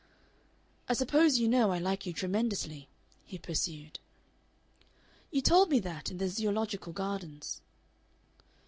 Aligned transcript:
"I 0.89 0.93
suppose 0.93 1.37
you 1.37 1.47
know 1.47 1.69
I 1.69 1.77
like 1.77 2.07
you 2.07 2.13
tremendously?" 2.13 2.89
he 3.23 3.37
pursued. 3.37 3.99
"You 5.29 5.43
told 5.43 5.69
me 5.69 5.79
that 5.81 6.09
in 6.09 6.17
the 6.17 6.27
Zoological 6.27 6.91
Gardens." 6.91 7.61